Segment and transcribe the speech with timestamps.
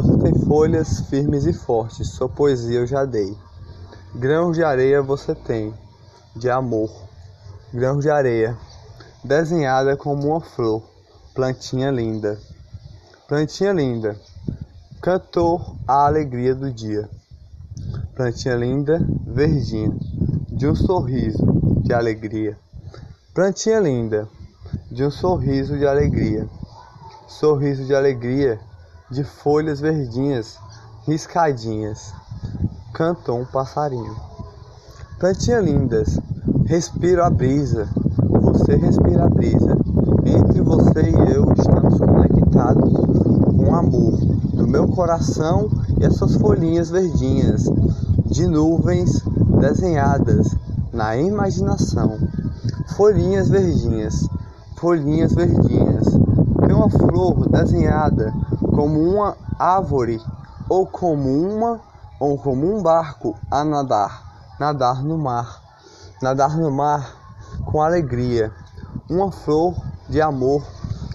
[0.00, 3.36] Você tem folhas firmes e fortes, sua poesia eu já dei.
[4.14, 5.74] Grãos de areia você tem,
[6.34, 6.90] de amor.
[7.70, 8.56] Grãos de areia,
[9.22, 10.82] desenhada como uma flor,
[11.34, 12.40] plantinha linda.
[13.28, 14.18] Plantinha linda,
[15.02, 17.06] cantor a alegria do dia.
[18.14, 19.94] Plantinha linda, verdinha,
[20.50, 21.44] de um sorriso
[21.82, 22.56] de alegria.
[23.34, 24.26] Plantinha linda,
[24.90, 26.48] de um sorriso de alegria.
[27.28, 28.58] Sorriso de alegria
[29.10, 30.58] de folhas verdinhas
[31.06, 32.14] riscadinhas.
[32.94, 34.14] Cantou um passarinho.
[35.18, 36.18] Plantinha lindas,
[36.66, 37.88] respiro a brisa.
[38.42, 39.76] Você respira a brisa.
[40.24, 42.92] Entre você e eu estamos conectados
[43.56, 44.16] com amor
[44.54, 45.68] do meu coração
[45.98, 47.64] e as suas folhinhas verdinhas
[48.26, 49.22] de nuvens
[49.60, 50.54] desenhadas
[50.92, 52.18] na imaginação.
[52.96, 54.28] Folhinhas verdinhas,
[54.76, 55.79] folhinhas verdinhas.
[56.70, 58.32] Tem uma flor desenhada
[58.76, 60.22] como uma árvore
[60.68, 61.80] ou como uma
[62.20, 65.60] ou como um barco a nadar, nadar no mar,
[66.22, 67.12] nadar no mar
[67.64, 68.52] com alegria,
[69.10, 69.74] uma flor
[70.08, 70.62] de amor,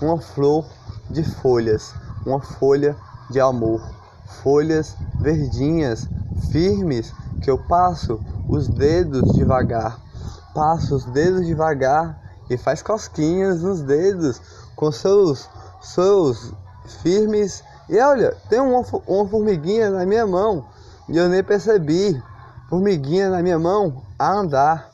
[0.00, 0.64] uma flor
[1.10, 2.96] de folhas, uma folha
[3.28, 3.82] de amor,
[4.42, 6.08] folhas verdinhas,
[6.50, 9.98] firmes que eu passo os dedos devagar,
[10.54, 14.40] passo os dedos devagar e faz cosquinhas nos dedos
[14.82, 15.48] com seus
[15.80, 16.52] seus
[17.02, 17.62] firmes.
[17.88, 20.66] E olha, tem uma, uma formiguinha na minha mão
[21.08, 22.20] e eu nem percebi.
[22.68, 24.90] Formiguinha na minha mão a andar.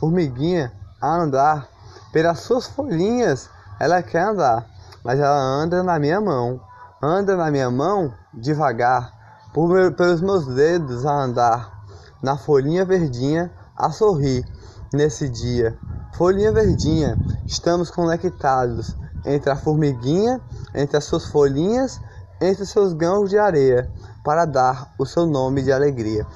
[0.00, 1.68] Formiguinha a andar.
[2.12, 4.66] Pelas suas folhinhas ela quer andar,
[5.04, 6.60] mas ela anda na minha mão.
[7.00, 9.12] Anda na minha mão devagar,
[9.54, 11.84] por pelos meus dedos a andar.
[12.20, 14.44] Na folhinha verdinha a sorrir
[14.92, 15.78] nesse dia.
[16.14, 20.40] Folhinha verdinha, estamos conectados entre a formiguinha,
[20.74, 22.00] entre as suas folhinhas,
[22.40, 23.90] entre os seus grãos de areia,
[24.24, 26.26] para dar o seu nome de alegria.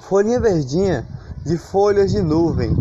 [0.00, 1.06] Folhinha verdinha
[1.44, 2.74] de folhas de nuvem,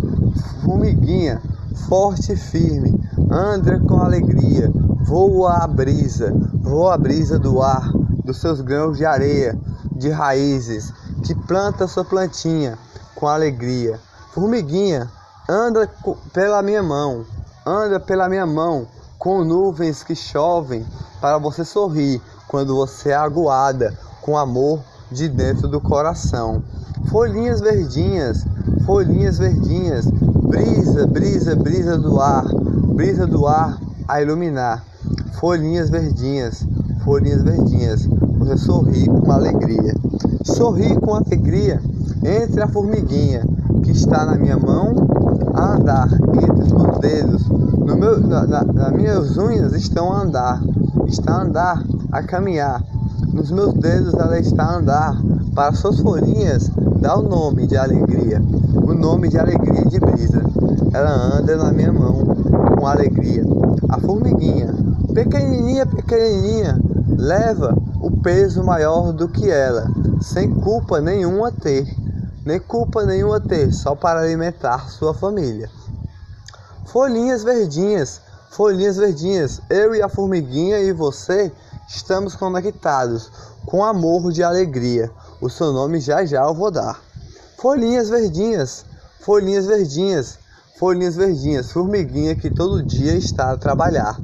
[0.63, 1.41] formiguinha,
[1.87, 2.99] forte e firme,
[3.31, 4.71] anda com alegria,
[5.01, 7.91] voa a brisa, voa a brisa do ar,
[8.23, 9.57] dos seus grãos de areia,
[9.91, 10.91] de raízes,
[11.23, 12.77] que planta sua plantinha
[13.15, 13.99] com alegria.
[14.33, 15.09] Formiguinha,
[15.49, 15.89] anda
[16.33, 17.25] pela minha mão,
[17.65, 18.87] anda pela minha mão,
[19.17, 20.85] com nuvens que chovem
[21.19, 24.79] para você sorrir quando você é aguada com amor
[25.11, 26.61] de dentro do coração.
[27.09, 28.45] Folhinhas verdinhas,
[28.85, 32.45] folhinhas verdinhas, brisa, brisa, brisa do ar,
[32.93, 34.83] brisa do ar a iluminar.
[35.39, 36.65] Folhinhas verdinhas,
[37.03, 38.05] folhinhas verdinhas,
[38.37, 39.93] você sorri com alegria.
[40.43, 41.81] Sorri com alegria
[42.23, 43.45] entre a formiguinha
[43.83, 45.16] que está na minha mão
[45.53, 47.47] a andar entre os meus dedos,
[47.87, 50.61] no meu, na, na, nas minhas unhas estão a andar,
[51.07, 52.83] está a andar, a caminhar.
[53.33, 55.21] Nos meus dedos ela está a andar.
[55.55, 58.41] Para suas folhinhas dá o nome de alegria,
[58.73, 60.41] o nome de alegria de brisa.
[60.93, 62.25] Ela anda na minha mão
[62.77, 63.43] com alegria.
[63.89, 64.73] A formiguinha,
[65.13, 66.79] pequenininha, pequenininha,
[67.17, 69.89] leva o peso maior do que ela,
[70.21, 71.87] sem culpa nenhuma ter
[72.47, 75.69] nem culpa nenhuma ter, só para alimentar sua família.
[76.85, 78.21] Folhinhas verdinhas,
[78.51, 81.51] folhinhas verdinhas, eu e a formiguinha e você
[81.89, 83.29] estamos conectados
[83.65, 85.11] com amor de alegria.
[85.41, 87.01] O seu nome já já eu vou dar.
[87.57, 88.85] Folhinhas verdinhas,
[89.19, 90.39] folhinhas verdinhas,
[90.79, 94.17] folhinhas verdinhas, formiguinha que todo dia está a trabalhar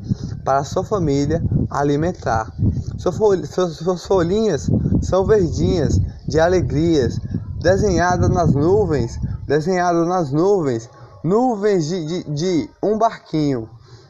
[0.46, 2.56] para sua família alimentar.
[2.98, 4.70] Suas folhinhas
[5.02, 7.20] são verdinhas de alegrias,
[7.64, 10.90] desenhada nas nuvens, desenhada nas nuvens,
[11.24, 13.70] nuvens de, de, de um barquinho,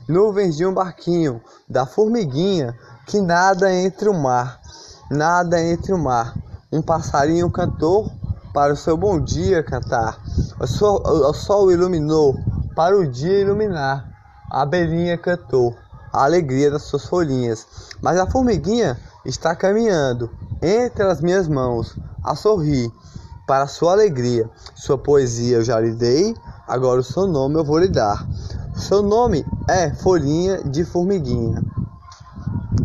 [0.09, 2.75] nuvens de um barquinho, da formiguinha
[3.05, 4.59] que nada entre o mar,
[5.11, 6.35] nada entre o mar.
[6.71, 8.11] Um passarinho cantou
[8.51, 10.17] para o seu bom dia cantar.
[10.59, 12.35] O sol, o sol iluminou
[12.75, 14.09] para o dia iluminar.
[14.51, 15.75] A abelhinha cantou
[16.11, 17.67] a alegria das suas folhinhas,
[18.01, 22.91] mas a formiguinha está caminhando entre as minhas mãos a sorrir
[23.45, 24.49] para sua alegria.
[24.75, 26.35] Sua poesia eu já lhe dei,
[26.67, 28.27] agora o seu nome eu vou lhe dar.
[28.75, 31.63] Seu nome é Folhinha de Formiguinha.